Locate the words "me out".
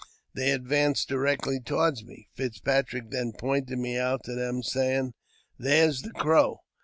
3.77-4.23